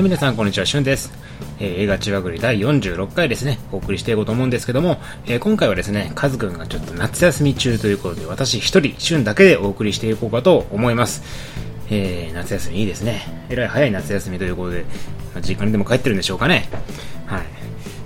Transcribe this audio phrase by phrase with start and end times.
[0.00, 1.12] い、皆さん、こんにちは、しゅんです。
[1.58, 11.22] えー、映画ちわぐり第46回ですね、お送りしていこうと思うんですけども、えー、今回はですね、カズくんがちょっと夏休み中ということで、私一人、しゅんだけでお送りしていこうかと思います。
[11.90, 13.22] えー、夏休みいいですね。
[13.50, 14.84] えらい早い夏休みということで、
[15.34, 16.68] まあ、実家にでも帰ってるんでしょうかね。
[17.26, 17.42] はい。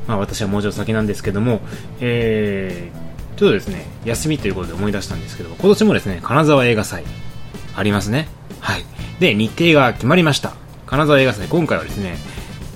[0.09, 1.61] まあ、私はもうちょっと先なんですけども、
[2.01, 7.05] えー、ちょっとですね、休みということで思い出したんですけども、今年もですね、金沢映画祭、
[7.77, 8.29] ありますね。
[8.61, 8.85] はい。
[9.21, 10.64] で、日程が決まりました。
[10.87, 12.17] 金沢映画祭、今回はですね、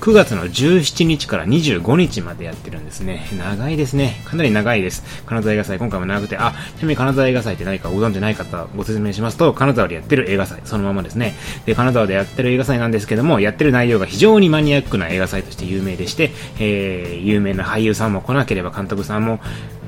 [0.01, 3.27] 9月の17日から25日までやってるんですね。
[3.37, 4.23] 長いですね。
[4.25, 5.03] かなり長いです。
[5.27, 11.35] 金沢映画祭、今回も長くて、あ、ちなみに金沢映画祭って何かご存知ない方、ご説明しますと、金沢でやってる映画祭、そのままですね。
[11.67, 19.41] で、金沢でやってる映画祭なんですけども、やってる内容が非常にマニアックな映画祭として有名でして、えー、有名な俳優さんも来なければ監督さんも、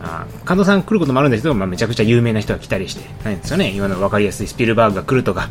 [0.02, 3.70] あ監督さん来ることもあるんですけど、まあ、めちゃくちゃ有名な人が来たりして、ないんですよね。
[3.70, 5.48] 今の分かりやすいスピルバーグが来るとか、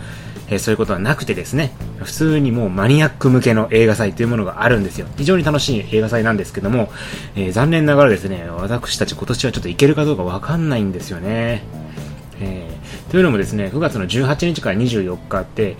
[0.49, 5.07] えー、そういうことはなくてですね、普通にもうマニアック向けの映画祭というものがあるんですよ。
[5.17, 6.91] 非常に楽しい映画祭なんですけども、
[7.35, 11.63] えー、残念ながらですね、私たち今年はちょっと行けるかどうかわかんないんですよね。
[12.41, 15.77] えー、というのもですね、9月の18日から24日って、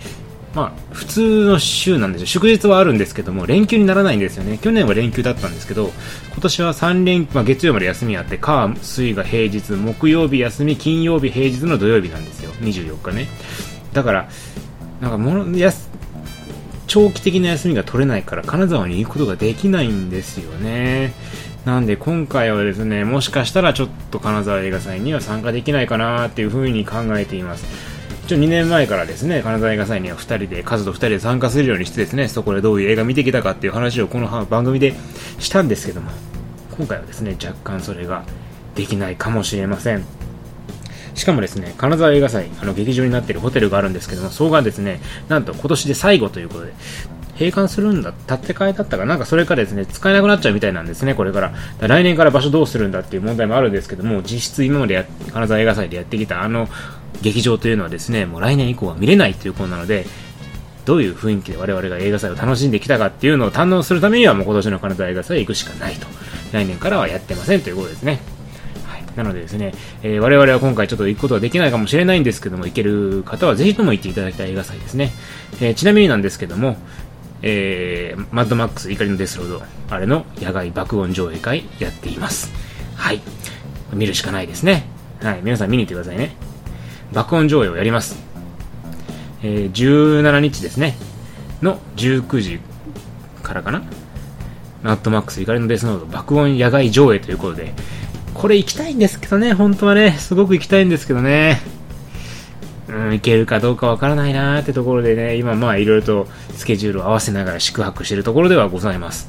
[0.54, 2.26] まあ、普通の週なんですよ。
[2.26, 4.58] 祝日はあるんですけども、連休にならないんですよね。
[4.58, 5.92] 去年は連休だったんですけど、
[6.32, 12.50] 今年は3連、まあ、月曜まで休みあって、火、水が平日、木曜日休み、金曜日平日の土曜日なんですよ。
[12.60, 13.28] 24日ね。
[13.92, 14.28] だから、
[15.00, 15.72] なんかものや
[16.86, 21.12] 長期的な休みが取れないから金沢に行くことができないんですよね。
[21.64, 27.64] なんで今回はですね、もしかしたらちょっと金沢映画祭には参加できないかなっていうふうに考えています。
[28.26, 34.94] ちょ2年前からですね、金沢映画祭には2人で、数と2人で参加するようにしてですね、そこでどういう映画見てきたかっていう話をこの番組で
[35.38, 36.10] したんですけども、
[36.76, 38.24] 今回はですね、若干それが
[38.74, 40.04] できないかもしれません。
[41.20, 46.72] しかもですね、金沢映画祭、あの劇場になっているホテルがあるんですけども、そこがですね、なんと今年で最後ということで、
[47.34, 49.16] 閉館するんだ、建て替えだったかな？
[49.16, 51.50] んかそれからですね、使えなくなっちゃうみたいなんですね、これから。
[51.50, 56.68] から来年から場所どうするんだっていう問題もあるんですけども、実質今まで金沢映画祭でやってきたあの
[57.22, 60.06] 劇場というのはですね、もう来年以降は見れないということなので、
[60.84, 66.06] どういう雰囲気で我々が映画祭を楽しんできたかっていうのを堪能するためにはもう今年の金沢映画祭へ行くしかないと。
[66.52, 68.20] 来年からはやってませんということですね。
[69.22, 75.12] なのでですね、えー、我々は今回ちょっと行くことはできないかもしれないんですけども、行ける方はぜひとも行っていただきたい映画祭ですね。
[75.60, 76.76] えー、ちなみになんですけども、
[77.42, 82.50] えー、マッドマックス怒りのデスロード、あれの野外爆音上映会やっています。
[82.96, 83.20] はい。
[83.92, 84.84] 見るしかないですね。
[85.22, 85.40] はい。
[85.42, 86.34] 皆さん見に行ってくださいね。
[87.12, 88.18] 爆音上映をやります。
[89.42, 90.96] えー、17日ですね。
[91.60, 92.60] の19時
[93.42, 93.82] からかな。
[94.82, 97.74] マッドマックス怒りのデスノード爆音野外上映ということで、
[98.40, 101.60] これ行きたいんですけどね、本当はね、すごく行きたいんですけどね。
[102.88, 109.28] うん、行けるかどうかわからないなーってところでね、今まあいろいろとスケジュールを合わせながら宿泊しているところではございます。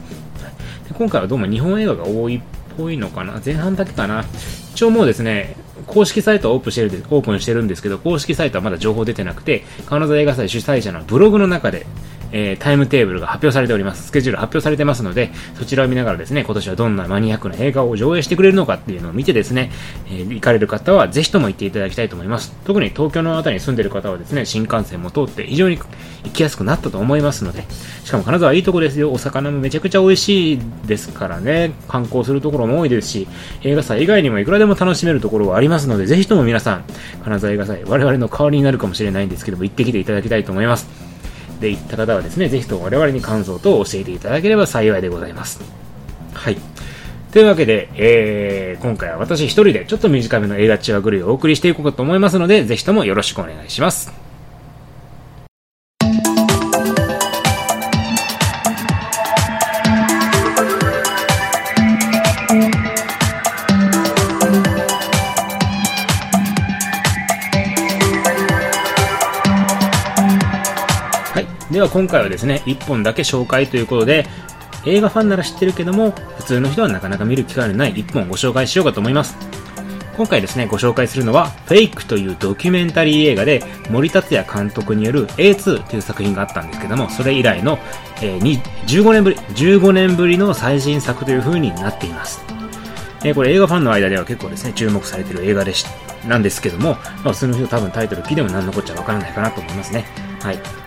[0.88, 2.41] で今回はどうも日本映画が多いっ
[2.77, 4.23] ぽいのかな前半だけかな
[4.73, 5.57] 一応もうですね、
[5.88, 11.85] 公式サイトはオープンしてるオープンしてるんですけど、公式サイトはまだ情報出てなくて、金沢映画祭主催者のブログの中で
[12.31, 14.08] えー、タイムテーブルが発表されております。
[14.08, 19.72] スケジュール発表されてますので、そちらを見ながらですね、今年はどんなマニアックな映画を上映してくれるのかっていうのを見てですね、
[20.08, 22.53] えー、行かれる方はぜひとも行っていただきたいと思います。
[22.66, 25.86] 特に東京の辺りに住んでる方はですね、新幹線も通って非常に行
[26.31, 27.66] きやすくなったと思いますので、
[28.03, 29.12] しかも金沢いいとこですよ。
[29.12, 33.28] お魚もめちゃくちゃ美味しいですからね、観光するところも多いですし、
[33.63, 36.84] 映画祭以外にもいくらでも楽しめるところはありますので、ぜひとも皆さん、
[37.24, 41.10] 金沢映画祭、我々の代わりになるかもしれないんですけども、行ってきていただきたいと思います。
[41.61, 45.61] で行った方はですね、ぜひとも我々に感想等を教えていただければ幸いでございます。
[46.33, 46.57] はい。
[47.31, 54.20] というわけで、えー、今回は私一人でちょっと短めの映画チワグルをお送りしていこうかと思いますので、ぜひともよろしくお願いします。
[71.81, 74.28] では今回はですね、1本だけ紹介ということで、
[74.86, 79.36] 映画ファンなら知ってるけども、普通の人はなかなか見る機会のない1本ご紹介しようかと思います。
[80.16, 87.80] 今回ですね、ご紹介するのは、フェイクというドキュメンタリー映画で、森達也監督による A2 という作品があったんですけども、それ以来の、
[88.22, 92.44] えー、15年ぶり、15年ぶりの最新作という風になっています。
[93.24, 95.88] えー、これ映画ファンの間では結構ですね、注目されている映画でし、
[96.27, 96.92] なんですけども、
[97.24, 100.06] まあ、普通の人多分タイトル聞いても何のこっちゃわからないかなと思いますね。
[100.44, 100.81] はい。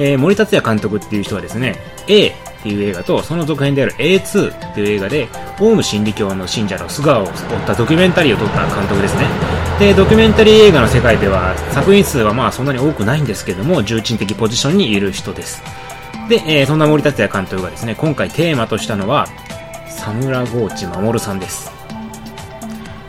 [0.00, 1.76] えー、森達也監督っていう人はですね、
[2.08, 2.32] A っ
[2.62, 5.28] ていう映画と、その続編である A2 っていう映画で、
[5.60, 7.32] オウム真理教の信者の素顔を追っ
[7.66, 9.26] たドキュメンタリーを撮った監督ですね。
[9.78, 15.62] で、ドキュメンタリー映画の世界では、作品数はまあそんなに多くないんですけども、重鎮的ポジションにいる人です。
[16.30, 19.26] で、えー、そんな森達也監督がですね、今回テーマとしたのは、
[19.86, 21.70] サムラゴーチ守さんです。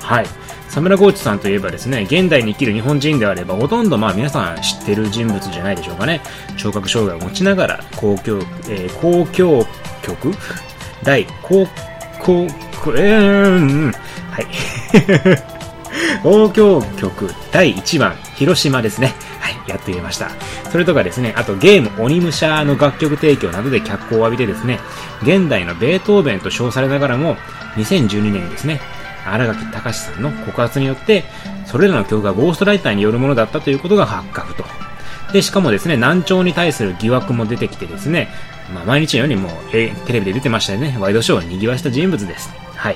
[0.02, 0.41] はい。
[0.72, 6.22] サムラゴーチさんといえばですね、現代に生きる日本人であれば、ほとんどまあ皆さん知ってる人物じゃないでしょうかね。
[6.56, 9.66] 聴覚障害を持ちながら、公共、えー、公共
[10.02, 10.32] 曲
[11.04, 11.68] 第、公、
[12.22, 12.48] 公、
[12.96, 13.92] えー、
[14.32, 14.48] はい。
[16.24, 19.14] 公共曲第1番、広島ですね。
[19.42, 20.32] はい、やってみました。
[20.72, 24.80] それとかですね、あとゲーム鬼武者の楽曲提供などで脚光を浴びてですね、
[25.22, 27.36] 現代のベートーベンと称されながらも、
[27.76, 28.80] 2012年にですね、
[29.26, 31.24] 荒垣隆さんの告発によって、
[31.66, 34.64] それらの曲がゴーストライターによるものだったということが発覚と。
[35.34, 38.30] で、しかもですね、難聴に対する疑惑も出てきてですね、
[38.74, 42.50] まあ、毎日のようにもう、えテレビで出てましたよね、ワイドショーを賑わした人物です。
[42.76, 42.96] はい。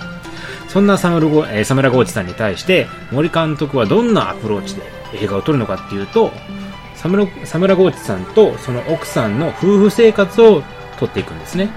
[0.68, 4.82] そんなサムルゴ、えー、サムラゴーチさんに対して、森監督はどんなアプローチで
[5.22, 6.34] 映画を撮るのかっていうと、
[6.96, 10.64] サムラサムラゴーチさんとその奥さんの夫婦生活を
[10.98, 11.70] 撮っていくんですね。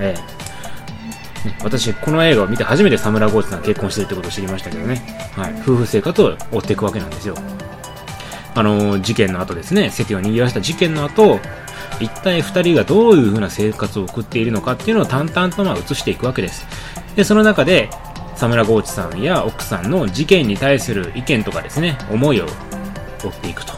[0.00, 0.37] えー
[1.62, 5.02] 私、この映画を見て初めてサムラゴーチさんが結婚してるってことを知りましたけどね。
[5.36, 5.54] はい。
[5.60, 7.34] 夫婦生活を追っていくわけなんですよ。
[8.54, 11.40] あの、事件の後ですね、席を賑わした事件の後、
[12.00, 16.66] 一体二人がどういう風な生活を送っているのかっていうのを淡々とま映していくわけです。
[17.16, 17.90] で、その中で、
[18.36, 22.46] サムラゴーチさんや奥さんの事件に対する意見とかですね、思いを
[23.24, 23.72] 追っていくと。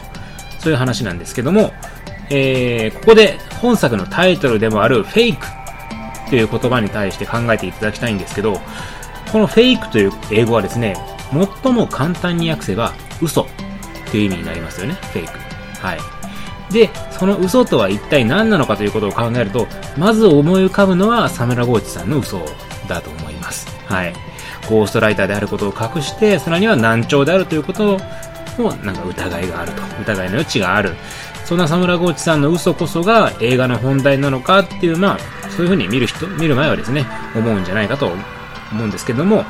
[0.59, 1.73] そういう話なんですけども、
[2.29, 5.45] えー、ここで本作のタイトルでもあるフェイク
[6.31, 8.61] という言葉に対して考えていただきたいんですけど、
[9.33, 10.95] このフェイクという英語はですね、
[11.63, 13.45] 最も簡単に訳せば嘘
[14.09, 15.33] という意味になりますよね、フェイク。
[15.85, 15.99] はい。
[16.73, 19.67] で、その嘘とは一体何なのかということを考えると、
[19.97, 22.39] まず思い浮かぶのはサムラゴーチさんの嘘
[22.87, 23.67] だと思います。
[23.87, 24.13] はい。
[24.69, 27.99] ゴーストライターであることを隠して、さらには難聴であるということ
[28.57, 29.81] も、なんか疑いがあると。
[30.01, 30.95] 疑いの余地がある。
[31.51, 35.19] そんなサムラゴーチさんの嘘こそが映画の本題なのかっていう、まあ、
[35.49, 37.05] そういう風に見る人、見る前はですね、
[37.35, 38.07] 思うんじゃないかと
[38.71, 39.43] 思うんですけども、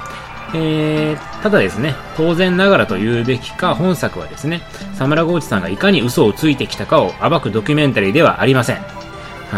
[0.55, 4.63] えー、ただですね、当然ながらと言うべきか、本作はですね、
[4.95, 8.77] サムラゴーチさんがいかに嘘をついてきたかを暴くドキュメンタリーではありません。
[8.77, 8.81] は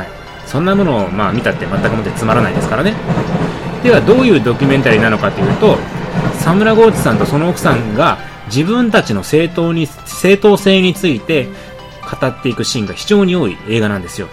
[0.04, 0.07] い。
[0.46, 2.94] そんなものを、まあ、見たって全くもってつまらないですからね。
[3.84, 5.78] では、どういうドキュメンタリーなのかというと、
[6.39, 8.18] サムラゴーチさんとその奥さんが
[8.48, 11.48] 自分たちの正当に、正当性について
[12.10, 14.28] 語っていくシーンが非常に多い映画なんですよ。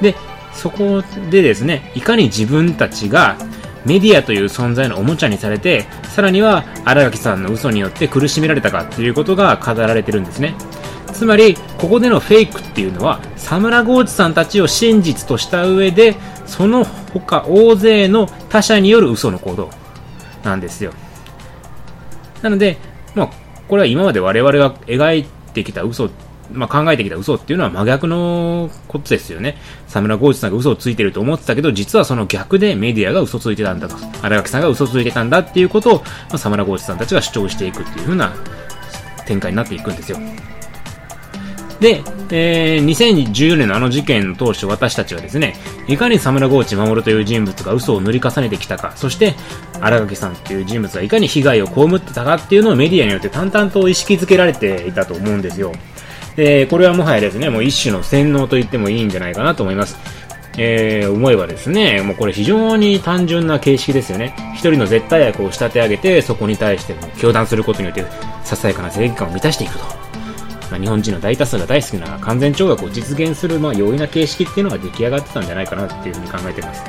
[0.00, 0.14] で、
[0.52, 3.36] そこでですね、いかに自分たちが
[3.84, 10.54] メディアという存在のおもちゃにされて、さらには荒垣さんの嘘によって苦しめられたかということが語られてるんですね。
[11.12, 16.16] つまり、ここでのフェイクっていうのは、サムラゴーチさんたちを真実とした上で、
[16.46, 19.70] その他大勢の他者による嘘の行動
[20.42, 20.92] なんですよ。
[22.42, 22.78] なので、
[23.14, 23.30] まあ、
[23.68, 26.10] これは今まで我々が描いてきた嘘
[26.52, 29.56] まあ、考えてきた嘘っていうのは真逆のことですよね。
[29.88, 33.96] サムラゴーチさんが嘘をついてると思ってたけど、実はその逆でメディアが嘘ついてたんだと。
[34.22, 38.34] 荒垣さんが嘘ついてたんだっていうことを、まあ、サムラゴーチさんたちが主張していくっていう風な
[39.26, 40.18] 展開になっていくんですよ。
[41.80, 45.54] で、えー、2014年のあの事件の当初私たちはですね、
[45.88, 49.34] いかにサムラゴーチ守という人物が嘘を塗り重ねてきたか、そして
[49.80, 55.72] 荒垣さんっていう人物がいかに被害を被ってたかっていうのをメディアによって淡々と意識づけられていたと思うんですよ。
[56.36, 59.96] で、これはもはやですね、もう一種の洗脳と言ってもいいんじゃないかなと思います。
[60.56, 64.34] えー、思えばですね、もうこれ非常に単純な形式ですよね。
[64.54, 68.04] 一人の絶対悪を仕立て上げて、そこに対して共断することによって、
[68.44, 69.84] ささやかな正義感を満たしていくと。
[70.70, 76.82] まあ、日本人の大多数が大好きな完全懲悪を実現する、まあ、容易な形式っていうのが出来上がってたんじゃないかなっていうふうに考えています。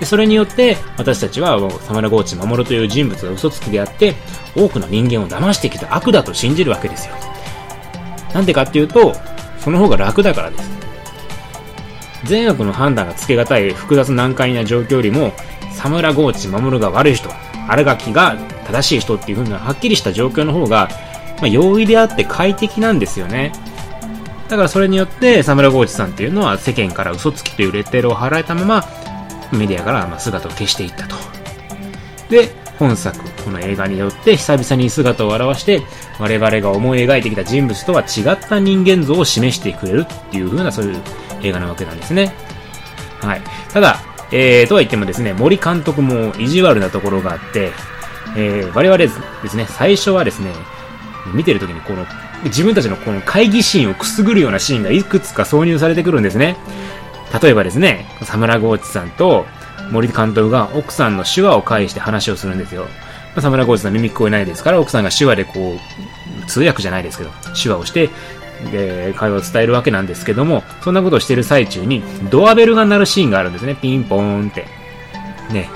[0.00, 4.14] でそれによって、私たちはもう、サマラゴーチ守るという人物が嘘つきであって、
[4.56, 7.16] 多くの人間を騙してきた悪だと信じるわけですよ。
[8.34, 9.14] なんでかっていうと、
[9.58, 10.70] その方が楽だからです。
[12.24, 15.32] 善悪の判断がつけがたい複雑難解な状況よりも、
[15.72, 17.30] サムラゴーチ守が悪い人、
[17.68, 20.88] 荒垣が正しい人っていう風なはっきりした状況の方が、
[21.38, 23.52] まあ、容易であって快適なんですよね。
[24.48, 28.84] だからそれによって、サムラゴーチさんっていうのは世間から嘘つきというレッテルを払えたまま、
[29.52, 31.16] メディアからま姿を消していったと。
[32.28, 35.82] で、本作、この映画によって久々に姿を現して、
[36.18, 41.02] 我々が思い描いてきた人物とは違った人間像を示してくれるっていう風なそういう
[41.42, 42.32] 映画なわけなんですね。
[43.20, 43.42] はい。
[43.72, 43.98] ただ、
[44.30, 47.72] えー、とは言ってもですね、森監督も意地悪なところがあって、
[48.36, 50.52] えー、我々ですね、最初はですね、
[51.34, 52.06] 見てる時にこの、
[52.44, 56.56] 自分たちのこの会議シーンをくすぐるようなシーンがいくつか挿入されてくるんですね。
[57.42, 59.46] 例えばですね、サムラゴーチさんと
[59.90, 62.86] 森監督が奥さんの手話を介して話をするんですよ。
[63.40, 67.30] サムラゴーチさん耳聞こえないですから、奥さんが手話でこう、通訳じゃないですけど、
[67.60, 68.10] 手話をして、
[68.72, 73.76] で、会話を伝えるわけなんですけども、そんなことをしてる最中に、ドアベルが鳴るシーンがあるんですね。
[73.76, 74.66] ピンポーンって。
[75.52, 75.70] ね。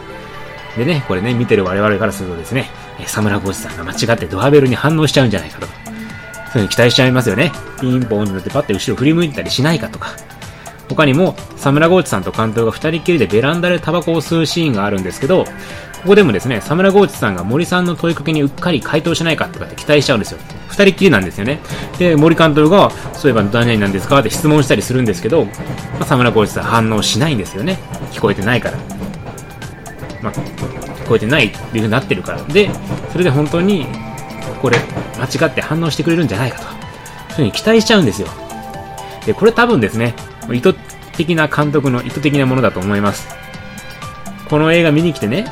[0.77, 2.71] でね、これね、見てる我々からするとですね、
[3.07, 5.67] サムラゴチさんが間違ってドアベルに反応しちゃうんじゃないかと。
[5.67, 7.53] そういうふうに期待しちゃいますよね。
[7.81, 10.11] ピンポーンってなってパッて後ろ振り向いたりしないかとか。
[10.95, 20.39] 他にも、サムラゴーチさんと監督が二人きりでベランダでタバコを吸うシーンがあるんですけど、ここでもですね、サムラゴーチさんが森さんの問いかけにうっかり回答しないかとかって期待しちゃうんですよ。
[20.69, 21.61] 二人きりなんですよね。
[21.99, 25.51] で、森監督が、そういえば何々なんですかって質問したりするんですけど、ま
[26.01, 27.79] あ、サムラゴーチさん反応しないんですよね。
[28.11, 28.79] 聞こえてないから。
[30.23, 32.43] まあ、聞こえてないっていう風になってるから。
[32.45, 32.71] で、
[33.13, 33.87] それで本当に、
[34.61, 34.79] これ、
[35.19, 36.65] 間違って反応してくれるんじゃないかと。
[36.65, 38.29] そういう風に期待しちゃうんですよ。
[39.25, 40.15] で、これ多分ですね、
[40.51, 40.75] 意図
[41.17, 43.29] 的な監督の意図的なものだと思います。
[44.49, 45.47] この映画見に来てね、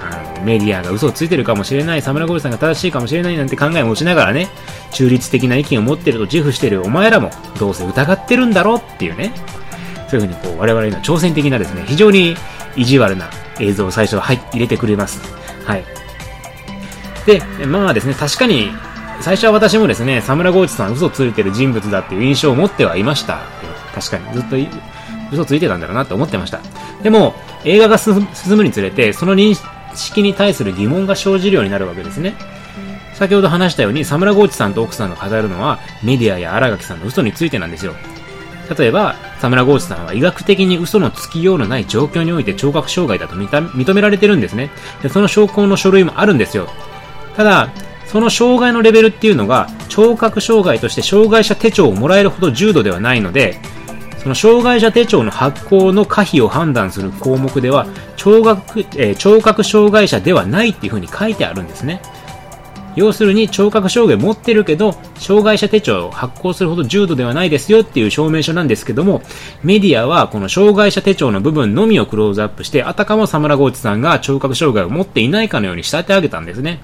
[0.00, 4.48] あのメディアが嘘をついてるかもしれない、サムラゴリさんが正しいかもしれないなんて考えを持ちながらね、
[4.92, 9.32] 中立的な意見を持ってると自負してるお前らも、どうせ疑ってるんだろうっていうね、
[10.08, 12.36] そういうふうにこう我々の挑戦的なですね、非常に
[12.76, 13.28] 意地悪な
[13.58, 15.20] 映像を最初は入れてくれます。
[15.64, 15.84] はい。
[17.26, 18.70] で、まあですね、確かに、
[19.20, 23.40] 最初は私もですね、サムラゴーチさん嘘ついてる人物だっていう印象を持ってはいました。
[23.96, 24.34] 確かに。
[24.34, 24.56] ずっと
[25.32, 26.60] 嘘ついてたんだろうなって思ってました。
[27.02, 27.34] でも、
[27.64, 29.56] 映画が進むにつれて、その認
[29.94, 32.34] 識に対する疑問が生じるようになるわけですね。
[33.14, 37.94] 先ほど話したように、サムラゴーチさんと奥さんが語るのは、メディアや荒垣さんの嘘についてなんですよ。
[38.78, 44.70] 例えば、サムラゴーチさんは医学的に嘘のつきようのない状況において聴覚障害だと認められてるんですね。
[45.02, 46.68] で、その証拠の書類もあるんですよ。
[47.36, 47.70] ただ、
[48.06, 53.58] その障害のレベルっていうのが、聴覚障害として障害者手帳をもらえるほど重度ではないので、
[54.26, 62.02] その障害者手帳の発行の可否を判断する項目では、聴覚、えー、聴覚障害者ではないっていう風に書いてあるんですね。
[62.96, 69.22] 要するに聴覚障害持ってるけど、障害者手帳を発行するほど重度ではないですよっていう証明書なんですけども、
[69.62, 76.80] メディアはこの障害者手帳の部分のみをクローズアップして、あたかもサムラゴーチさんが聴覚障害を持っていないかのように仕立て上げたんですね。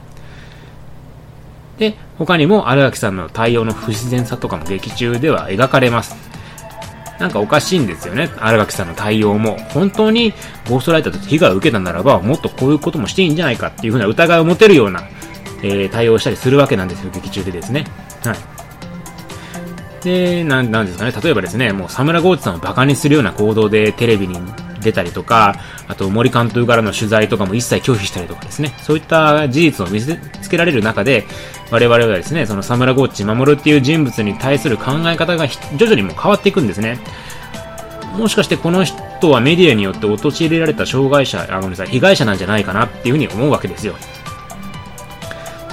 [1.78, 6.31] で、他にも荒垣さんの対応の不自然さとかも劇中では描かれます。
[7.22, 8.28] なんかおかしいんですよね。
[8.40, 9.56] 荒垣さんの対応も。
[9.68, 10.32] 本当に
[10.68, 15.04] ゴーストライターとして被害を受けたならば、もっとこういうこともしていいんじゃないかっていうふうな疑いを持てるような、
[15.62, 17.86] えー、対応したりするわけなんですよ、劇中でですね。
[18.24, 18.36] はい。
[20.02, 21.12] で、なん、なんですかね。
[21.22, 24.36] 例えばですね、もうサムラゴーチさんを馬鹿にするような行動でテレビに
[24.80, 31.24] 出たりとか、あと森監督からの取材とかも一切拒否したりとかですね、そういった事実を見せつけられる中で、
[31.72, 36.98] 我々はですね、そのサムラゴッチ守るっていう人物に対する考え方が徐々にも変わっていくんですね。
[38.14, 43.94] もしかしてこの人はメディアによって陥れられた障害者、あ、ごめんなさい、被害者なんじゃないかなっていうふうに思うわけですよ。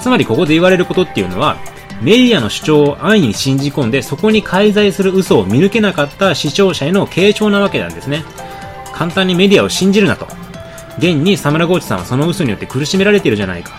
[0.00, 1.58] つまりここで言われることっていうのは、
[2.00, 8.24] メディアの主張を安易に信じ込んで、そこに介在する嘘を見抜けなかった視聴者への傾聴なわけなんですね。
[8.94, 10.26] 簡単にメディアを信じるなと。
[10.96, 13.72] 現にサムラゴーチさんはその嘘によって苦しめられているじゃないか。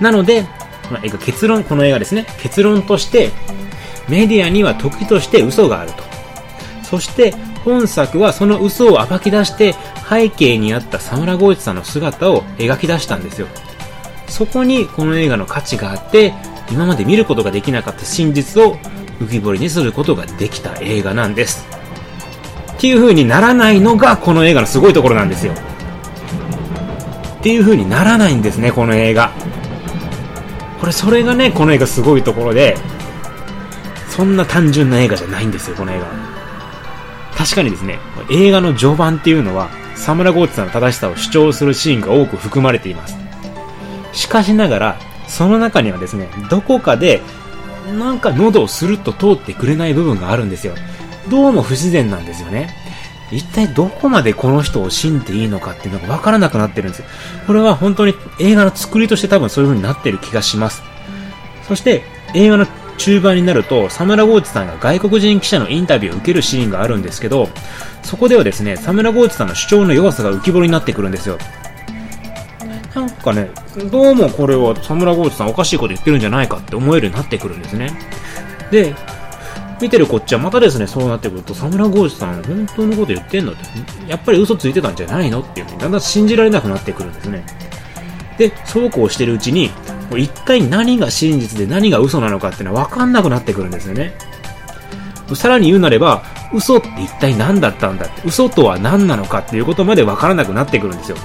[0.00, 0.46] なので、
[0.90, 2.26] この映画結論、この映画ですね。
[2.42, 3.30] 結論として、
[4.08, 6.02] メディアには時として嘘があると。
[6.82, 7.32] そして、
[7.64, 9.76] 本作はその嘘を暴き出して、
[10.08, 13.46] 背景にあったサムラゴーチさんの姿を描き出したんですよ。
[14.26, 16.34] そこにこの映画の価値があって、
[16.72, 18.74] 今まで見ることができなかった真実を
[19.20, 21.68] 浮き彫りにすることができた映画なんです。
[22.72, 25.52] っていう風にならないのがこの映画のすごいところなんですよ。
[25.52, 29.30] っていう風にならないんですね、この映画。
[30.80, 32.76] これ、それがね、この映画すごいところで、
[34.08, 36.06] そんな単純な映画じゃないんですよ、この映画。
[37.36, 37.98] 確かにですね、
[38.30, 43.16] 映画の序盤っていうのは、サムラゴーチさんの正しさを主張するシーンが多く含まれています。
[44.12, 47.20] しかしながら、その中にはですね、どこかで、
[47.98, 50.74] なんか喉をスルッと通ってくれない部分があるんですよ。
[51.28, 52.74] どうも不自然なんですよね。
[53.32, 57.04] 一体どこまでこの人を信じていいのかっていうのが分からなくなってるんです。
[57.46, 60.82] これは本当に映画の作りとして多分そういう風になってる気がします。
[61.68, 62.02] そして
[62.34, 62.66] 映画の
[62.98, 67.48] 中盤になると、サムラゴーチさんが外国人記者のインタビューを受けるシーンがあるんですけど、
[68.02, 71.38] そこではですね、サムラゴーチさんの主張の弱さが浮き彫りになってくるんですよ。
[72.94, 73.50] なんかね、
[73.90, 77.90] どうもこれはサムラゴーチさんおかしいこと言ってるんじゃないかって思えるようになってくるんですね。
[78.70, 78.94] で、
[79.80, 83.62] 見てるこっちはまたですね、そうなってくると、サムラゴーチさん本当のこと言ってんのって、
[84.06, 87.44] やっぱり嘘ついてたんじゃないのっていうに、だんだん信じられなくなってくるんですね。
[88.38, 89.70] で、そうこうしてるうちに、
[90.16, 94.14] 一体何が真実で何が嘘なのかっていうのは分かんなくなってくるんですよね。
[95.34, 96.22] さらに言うなれば、
[96.52, 101.16] 嘘って一体何だったんだって、嘘とは何なのかっていうことまで分からなくなってくるんですよ。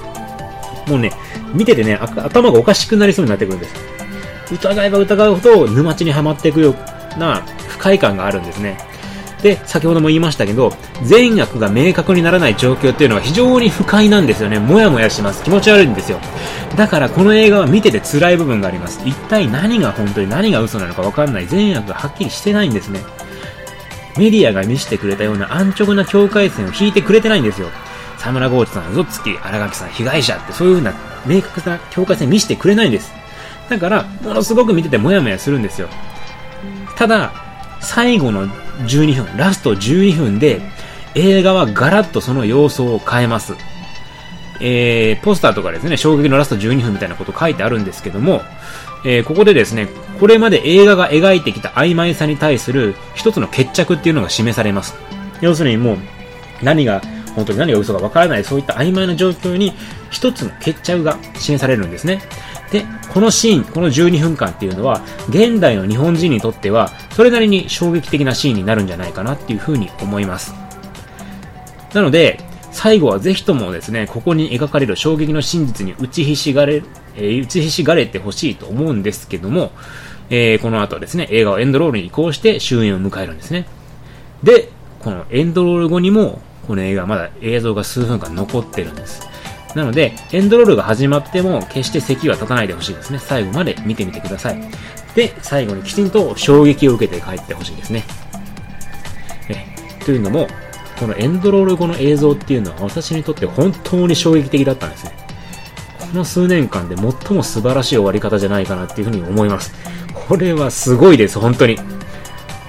[0.87, 1.11] もうね、
[1.53, 3.73] 見ててね、頭がおかしくなりそうになってくるんです。
[4.51, 6.75] 疑えば疑うほど沼地にはまっていくよ
[7.17, 8.77] な不快感があるんですね。
[9.41, 14.59] で、先ほども言いましたけど、善悪が明確にならない状況っていうのは非常に不快なんですよね。
[14.59, 15.43] もやもやします。
[15.43, 16.19] 気持ち悪いんですよ。
[16.75, 19.01] だからこの映画は見てて辛い部分があります。
[19.05, 23.01] 一体何が本当に何が嘘なのか分かんない善悪がはっきりしてないんですね。
[24.17, 27.67] メディアが見せてくれたような安直な境界線を引いてくれてないんですよ。
[28.17, 30.95] 沢村豪一さん、嘘つき、荒垣さん、被害者ってそういう風な
[31.27, 33.13] 明確な境界線見せてくれないんです。
[33.69, 35.89] だから、ものすごく見ててモヤモヤするんですよ。
[36.95, 37.33] ただ、
[37.81, 38.47] 最後の
[38.87, 40.61] 12分、ラスト12分で、
[41.15, 43.55] 映画はガラッとその様相を変えます。
[44.61, 48.41] えー、ポスターとかですね、衝撃のラスト12分みたいなこと書いてあるんですけども、
[49.05, 49.87] えー、ここでですね、
[50.19, 54.95] これまで映画が描いてきた曖昧さに対する一つの決着っていうのが示されます。
[55.41, 55.97] 要するにもう、
[56.63, 57.01] 何が
[57.35, 59.73] 本当に何が嘘かわからない、そういった曖昧な状況に
[60.09, 62.21] 一つの決着が示されるんですね。
[62.71, 70.53] で、このシーン、この12分間っていうのは、現代の日本人にとっては、それなりに衝撃的なシーンになるんじゃないかなっていうふうに思います。
[71.93, 72.39] なので、
[72.71, 76.83] 最後はぜひともですね、ここに描かれる衝撃の真実に打ちひしがれ、
[77.15, 79.71] えー、打ちひしがれてほしいと思うんですけども、
[80.29, 83.65] えー、この後ですね、映画はエンドロールに移行して終演を迎えるんですね。
[84.43, 84.69] で、
[84.99, 89.25] このエンドロール後にも、この映画まだ映像が数分間残ってるんです。
[89.75, 93.19] なので、エンドロールが始まっても決して席は立たないでほしいですね。
[93.19, 94.61] 最後まで見てみてください。
[95.15, 98.03] で、最後にきちんと衝撃を受けて帰ってほしいですね。
[99.49, 99.65] え
[100.03, 100.47] というのも、
[100.97, 105.11] このエンドロール後の映像っていうのは私にとって本当に衝撃的だったんですね。
[105.99, 109.73] この数年間で最も素晴らしい終わり方じゃないかなっていうふうに思います。
[110.13, 111.77] これはすごいです、本当に。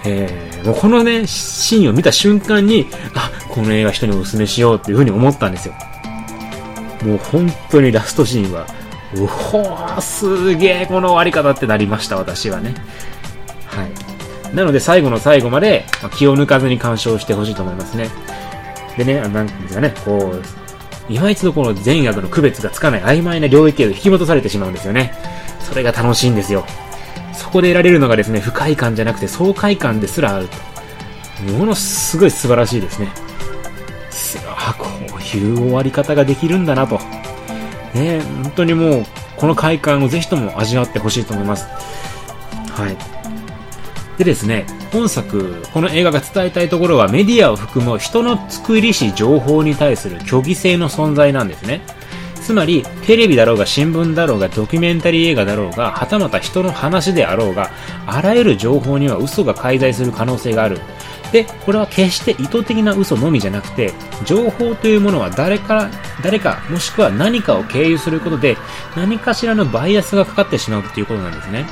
[0.04, 5.74] えー、もうこのね、シーンを見た瞬間に、あ、この映画人にお勧めしようっていうふうに思ったんですよ。
[7.02, 8.66] もう本当にラストシーンは、
[9.14, 12.74] うほー、すげえこの終わり方ってなりました、私はね。
[13.66, 14.54] はい。
[14.54, 15.84] なので最後の最後まで
[16.16, 18.08] 気を抜かずに鑑賞してほしいと思いますね。
[18.96, 20.42] でね、なんですかね、こう、
[21.08, 25.12] 今一度この善悪の区別がつかない曖昧な領域へ引き戻されてしまうんですよね。
[25.60, 26.64] それが楽しいんですよ。
[27.32, 30.56] そこで得られるのがですね、不快感じゃなくて爽快感ですらあると。
[31.52, 33.08] ものすごい素晴らしいですね。
[34.48, 34.95] あ、こう
[35.34, 37.00] いう終わり方ができるんだなと。
[37.94, 41.66] ね本当にもう、この快感をぜひとも味わってほしいと思います。
[42.70, 43.16] はい。
[44.18, 51.82] でですね、本作、この映画が伝えたいところはメディアを含む人の作りし情報に対する虚偽性の存在なんですね。
[52.46, 57.70] つまり、テレビだろうが新聞だろうがドキュメンタリー映画だろうが、はたまた人の話であろうが、
[58.06, 60.80] あらゆる情報には嘘が介在する可能性がある。
[61.32, 63.92] で、これは決して意図的な嘘のみじゃなくて、
[64.24, 65.90] 情報というものは誰か、
[66.22, 68.56] 誰か、もしくは何かを経由することで、
[68.96, 71.66] 何かしらのバイアスがかかってしまうっていうことなんですね。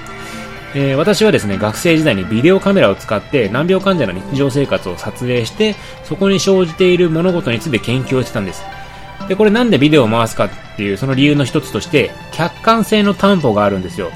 [0.77, 8.64] えー、私はですね、学生時代にビデオカメラを使って難病患者の日常生活を撮影して、そこに生じている物事について研究をしてたんです。
[9.29, 14.11] で、これなんでビデオを回すかっていうその理由の一つとして、客観性の担保があるんですよ。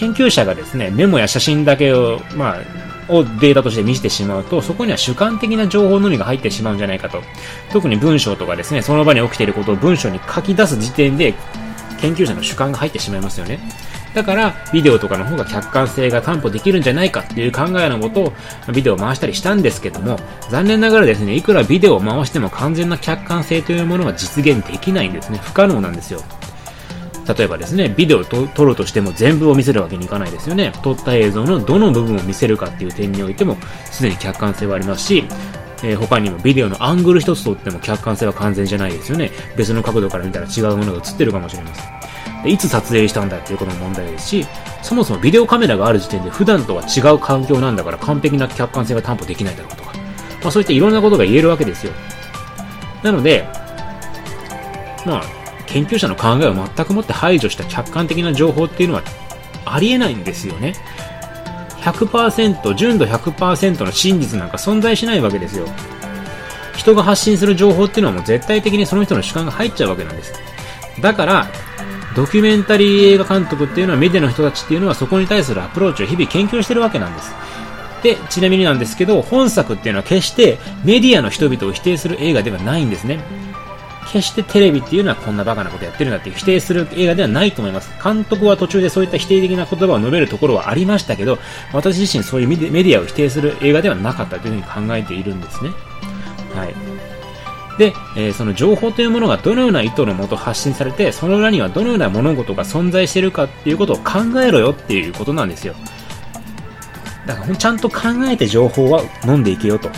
[0.00, 7.22] 研究者がですね、メモや写真だけを、まあ、をデータとして見せてしまうと、そこには主観的な情報のみが入ってしまうんじゃないかと。
[7.70, 11.34] 特に文章とかですね、その場に起きていることを文章に書き出す時点で、
[12.00, 13.60] 研究者の主観が入ってしまいますよね。
[14.14, 18.32] だから、ビデオとかの方が客観性が担保できるんじゃないかっていう考えのもと、
[18.72, 25.38] ビデオを回したりしたんですけども、残念ながらですね、いくらビデオを回しても完全な客観性というものは実現できないんですね。
[25.42, 26.22] 不可能なんですよ。
[27.34, 30.72] 例えばですね、ビデオを撮るとしても全部を見せるわけにいかないですよね。
[30.82, 33.56] 撮った映像のどの部分を見せるかっていう点においても、
[33.90, 35.24] すでに客観性はありますし、
[35.82, 39.30] えー、他にもビデオのアングル一つとっても客観性は完全じゃないですよね。
[39.56, 42.50] 別の角度から見たら違うものが映ってるかもしれません。
[42.50, 44.46] いつ撮影したんだっていうことも問題ですし、
[44.82, 49.92] そもそもビデオカメラがある時点で普段とは違う環境なんだから完璧な客観性が担保できないだろうとか、
[50.42, 51.92] まあそういったいろんなことが言えるわけですよ。
[53.02, 53.46] なので、
[55.06, 55.22] まあ、
[55.72, 59.02] 研究者の考えを全くもって排除した客観的な情報っていうのは
[59.64, 60.74] ありえないんですよね。
[61.80, 65.66] 100%、純度100%の真実なんか存在しないわけですよ。
[66.76, 70.32] 人が発信する情報っていうのはもう絶対的にその人の主観が入っちゃうわけなんです。
[71.00, 71.46] だから、
[72.16, 77.32] ドキュメンタリー映画監督っていうのはメディアの人たちっていうのはそこに対するアプローチを日々研究してるわけなんです。
[78.02, 83.20] で、ちなみになんですけど、本作っていうのは決してメディアの人々を否定する映画ではないんですね。
[84.10, 87.90] 決してテレビっていうのはこんなバカなことやってるんだっていう否定する映画ではないと思います。
[88.02, 91.38] 監督は途中でそういった否定的な言葉を述べるところはありましたけど、
[91.72, 95.70] 私自身そういうメディアを否定する映画ではなかったというふうに考えているんですね。
[96.54, 96.74] はい。
[97.78, 105.74] で、えー、その情報というものがどのような意図のもと発信されて、その裏にはどのような物事が存在しているかっていうことを考えろよっていうことなんですよ。
[107.26, 109.88] だからちゃんと考えて情報は飲んでいけよと。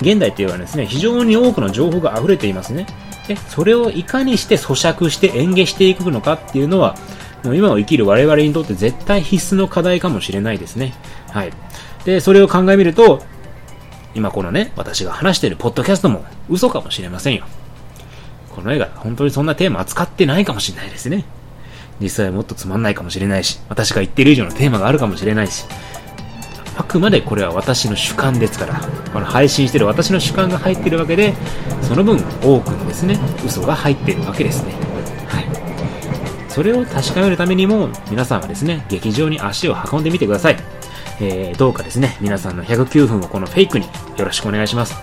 [0.00, 2.86] 現代というのはですね、非常に多くの情報が溢れていますね。
[3.28, 6.96] で、それをいかにして咀嚼して演下していくのかっていうのは、
[7.44, 10.94] もう今を生きる我々にとって絶対必須の課題かもしれないですね。
[11.30, 11.52] はい。
[12.04, 13.22] で、それを考えみると、
[14.14, 17.44] 今このね、私が話しているポッドキャストも嘘かもしれませんよ。
[18.54, 21.24] この映画、本当にそんなテーマ扱ってないかもしれないですね。
[22.00, 25.66] 実際もっとつまんないかもしれないし、私が言ってる以上のテーマがあるかもしれないし、
[26.78, 28.80] あくまでこれは私の主観ですから、
[29.12, 31.34] この配信してる私の主観が入ってるわけで、
[31.82, 34.72] その分多くのですね、嘘が入っているわけですね。
[35.26, 36.50] はい。
[36.50, 40.56] それを確かめるためにも、皆さんはですね、劇場に足を運んでみてください。
[41.20, 43.86] えー、どうかですね、皆さんの109分をこのフェイクに
[44.16, 44.94] よろしくお願いします。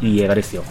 [0.00, 0.62] いい映画ですよ。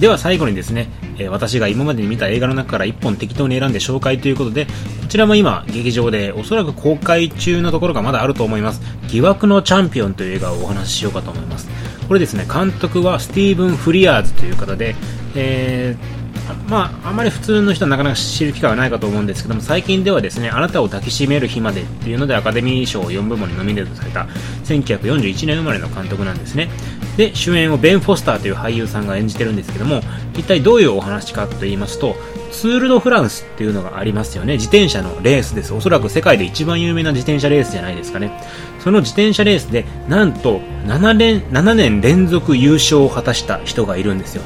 [0.00, 4.72] では最後にですね、え、私が今までに見た映画の中から1本適当に選んで紹介ということで、こ
[5.10, 8.80] ちらも今、劇場でおそらく公開中のところがまだあると思います。
[9.08, 11.68] 疑惑のチャンピオンという映画をお話ししようかと思います。
[12.08, 14.96] これですね、監督はスティーブン・フリアーズという方で、
[15.34, 16.20] えー
[16.68, 24.26] まあ、あまり普通の人はなかなか知る機会はないかと思うんですけども最近ではですねあなたを抱きしめる日までっていうのでアカデミー賞4部門にノミネートされた
[24.64, 26.70] 1941年生まれの監督なんですね
[27.16, 30.00] で主演をベン・フォスターという俳優さんが演じてるんですけども
[30.34, 32.16] 一体どういうお話かと言いますと
[32.50, 34.54] ツール・ド・フランスっていうのがありますよね。
[34.54, 35.72] 自転車のレースです。
[35.72, 38.32] おそらく世界で一番有名な自転車レースじゃないですかね。
[38.80, 44.42] その自転車レースでなんと 7, 年7年連続優勝を果たした人がいるんですよ。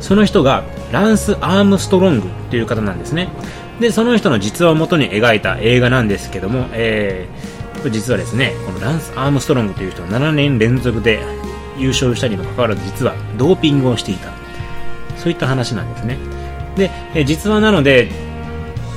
[0.00, 3.28] その人がランス・アームストロングという方なんですね。
[3.80, 11.20] で、その人の実話をもとに描いた映画なんですけども、えー、実はですね、このランス・アームストロングという人は7年連続で
[11.78, 14.32] 優勝したにもかかわらず実はドーピングをしていた。
[15.16, 16.18] そういった話なんですね。
[16.76, 18.10] で、え実話なので、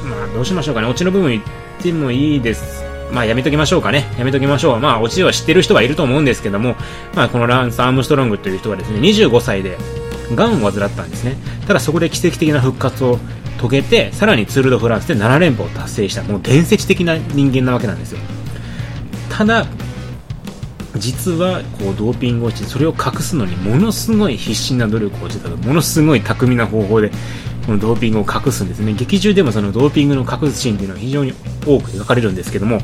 [0.05, 0.87] まあどうしましょうかね。
[0.87, 1.43] オチの部分言っ
[1.81, 2.83] てもいいです。
[3.11, 4.05] まあやめときましょうかね。
[4.17, 4.79] やめときましょう。
[4.79, 6.75] まあオチは知ってる人はいると思うんですけども、
[7.15, 9.77] まあこのランス・アームストロングという人はですね、25歳で
[10.35, 11.35] がんを患ったんですね
[11.67, 13.19] ただそこで奇跡的な復活を
[13.59, 18.19] 遂げてさらにツール・ド・フランスで7連覇を達成したもう伝説的な人間なわけなんですよ
[19.29, 19.65] ただ
[20.97, 27.11] 実はこうドーピングをしてそれを隠すのにものすごい必死な努力をしてたものすごい巧みな方法で
[27.65, 28.93] このドーピングを隠すんですね。
[28.93, 31.33] 劇中でもそのドーピングの隠すシーンっていうのは非常に
[31.65, 32.79] 多く描かれるんですけども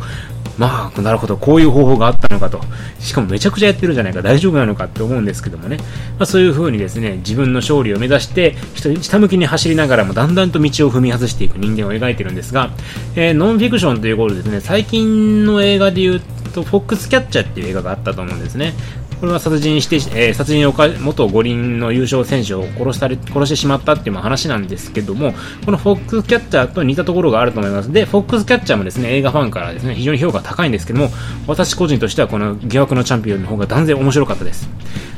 [0.57, 2.59] まあ、なるほど、こういう方法があったのかと。
[2.99, 5.77] しかもめちゃくちゃやってるんじゃないか、大丈夫なのかって思うんですけどもね。
[6.17, 8.55] まあ、そういう風にですね、自分の勝利を目指して、
[9.01, 12.71] 下向きに走りながらもだんだんと道を踏み外していく人間を描いてるんですが、
[13.15, 16.21] えー、ノンフィクションということでですね、最近の映画で言う
[16.53, 18.73] と、フォックスキャッチャーっていう映画があったと思うんですね。
[19.19, 25.33] これは殺人して、えー、殺人をか、元五輪の優勝選手を殺したり、殺してしまったっていう話なんですけども、
[25.65, 27.91] このフォックスキャッチャーと似たところがあると思います。
[27.91, 31.09] で、フォックスキャッチャーもですね、映画ファンからですね、非常に評価高いんですけども、
[31.47, 34.69] 私個人としてはこの疑惑のチャンピオンの方が断然面白かったです。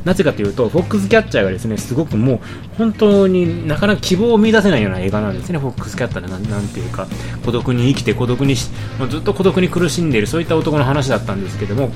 [0.06, 2.40] なぜかというと、フォックスキャッチャーがですね、すごくもう、
[2.78, 7.06] 本当になかなか希望を見出せないような映画なんですね、フォックスキャッチャーでななんていうか、
[7.44, 8.70] 孤独に生きて孤独にし、
[9.10, 11.92] ずっと孤独に苦しんでいる、そういった男の話だったんですけども、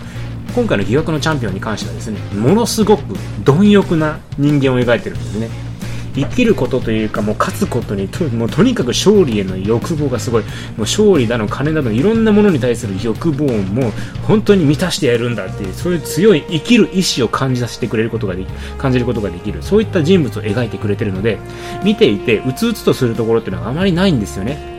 [0.53, 5.49] 今回の疑惑のチャンピオンに関してはですねものすごく貪欲な人間を描いてるんですね。
[6.15, 10.43] 生きることというかもう勝つことにともうとにかく勝利への欲望がすごい。
[10.43, 13.91] もう勝利だの金だのいろんなものに対する欲望も
[14.27, 19.63] 本当に満たしてやるんだっていうそういう強い生きる意志を感じさせてくれることができ感じることができる。
[19.63, 21.39] そういった人物を描いてくれてるので
[21.83, 24.72] 見ていてうつうつとするところっていうのはあまりないんですよね。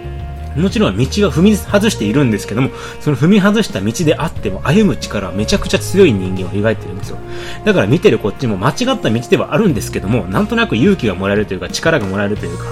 [0.56, 7.18] もちろん道は踏み外しているんですけども、その踏み外した道であっても歩む力はめちゃくちゃ強い人間を描いてるんですよ。
[7.64, 12.64] だから見てるこっちも間違った道ではあるんですけども、なんとなく勇気がもらえるというか力がもらえるというか、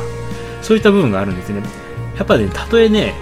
[0.63, 1.63] そういった部分があるんですね。
[2.17, 3.15] やっぱね、たとえね、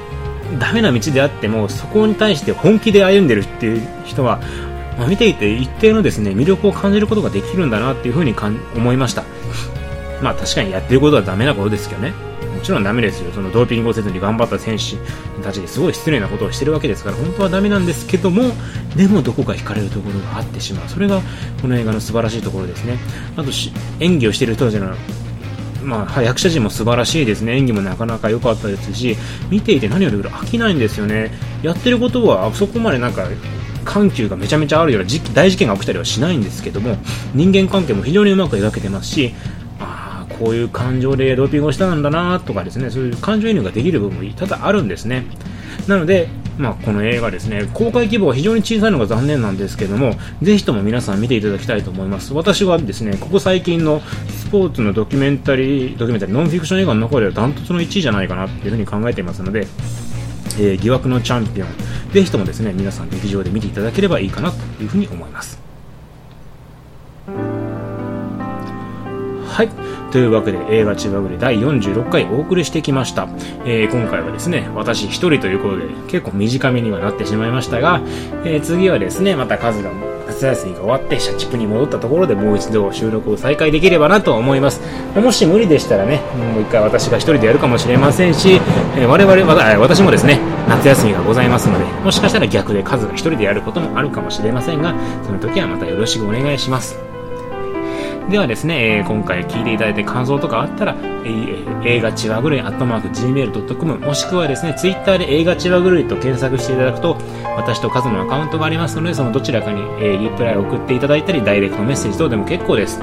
[0.58, 4.40] ダメな道であっても、そこに対して本気で歩んでるっていう人は、
[4.98, 8.34] まあ、見ていて一定のですね、魅力を感じることができるんだなっていうふうに
[8.76, 9.24] 思いました。
[10.22, 12.12] まあ確かにやってることはダメなことですけどね。
[12.60, 13.32] もちろんダメですよ。
[13.32, 14.96] そのドーピングをせずに頑張った選手
[15.42, 18.52] たちですごい失礼なことをしてるわけですから、本当はダメなんですけども、
[18.94, 20.88] でもどこか惹かれるところがあってしまう。
[20.88, 21.22] それが
[21.62, 22.98] この映画の素晴らしいところですね。
[23.34, 23.50] あと
[24.00, 24.94] 演技をしている人たちの
[25.82, 27.56] まあ、役者陣も素晴らしいですね。
[27.56, 29.16] 演技もなかなか良かったですし、
[29.48, 31.32] 見ていて何より飽きないんですよね。
[31.62, 33.26] やってることはあそこまでなんか
[33.86, 36.96] 緩急がめちゃめちゃあるような大事件が起きたりはしないんですけども
[37.34, 39.34] 人間関係も非常にうまく描けてますし
[40.40, 45.26] こういう感情でドーピングをしたんだなとかですねそういう感情移入ができる部分も多々あるんですね
[45.86, 46.28] なので
[46.60, 52.34] まあ、この映画ですね、公開規模は非常に小さいのが残念なんですけども、ぜひとも皆さん見ていただきたいと思います。
[52.34, 61.68] 私はですね、ここ最近のスポーツのドキュメンタリー、ドキュメンタリー、ノンフィクション映画の中ではダントツの1位じゃないかなっていうふうに考えていますので、えー、疑惑のチャンピオン、
[62.12, 65.58] ぜひともですね、皆さん劇場で見ていただければいいかなというふうに思います。
[69.46, 69.89] はい。
[70.10, 73.28] というわけで映画千葉栗第46回お送りしてきました。
[73.64, 78.00] えー、今回はですね、私一人ということで結構短めにはなってしまいましたが、
[78.44, 79.90] えー、次はですね、また数が
[80.26, 84.80] 夏休みが終わって社畜に戻ったところでもう一度収録を再開できればなと思います。
[85.14, 86.20] もし無理でしたらね、
[86.54, 88.60] もう一回私が一人でやるかもしれませんし、
[88.96, 94.94] えー、我々、私もですね、夏休みがございますので、もしかしたら逆で数が一人でやることもあるかもしれませんが、
[95.24, 97.09] その時はまたよろしくお願いします。
[98.30, 107.16] ではですね、えー、今回聞いていただいて感想とかあったら、えー、映画ちわぐるい、アットマーク gmail.com、もしくはですね、ツイッターで映画ちわぐるいと検索していただくと、
[107.56, 113.00] 私とカズのアカウントがありますので、そのどちらかに、えー、リプライを送っていただいたり、ダイレクトメッセージ等でも結構です。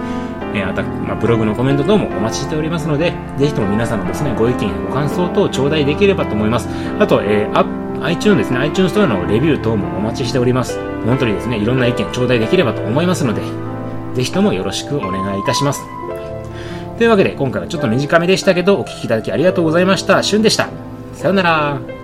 [0.53, 6.69] えー、あた、まあ、ブログのコメント等もお待ちしておりますので、ぜひとも皆さんのですね、ご意見やご感想等を頂戴できればと思います。
[6.99, 10.79] あと、えー、iTunes ですね、iTunes ストアのレビュー等もお待ちしております。
[11.05, 13.66] 本当にですね、いろんな意見頂戴できればと思いますので、
[14.17, 15.85] ぜひともよろしくお願いいたします。
[16.97, 20.23] というわけで、今回はちょっと短めでしたけど、お聴きいただきありがとうございました。
[20.23, 20.69] しゅんでした。
[21.13, 21.96] さよなら。